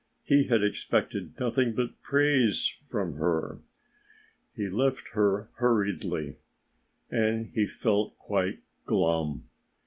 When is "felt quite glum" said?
7.67-9.47